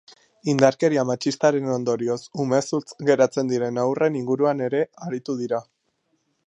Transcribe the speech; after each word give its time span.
Indarkeria 0.51 1.01
matxistaren 1.09 1.67
ondorioz 1.75 2.17
umezurtz 2.45 2.97
geratzen 3.11 3.53
diren 3.53 3.79
haurren 3.83 4.19
inguruan 4.23 4.69
ere 4.71 4.85
aritu 5.09 5.39
dira. 5.45 5.63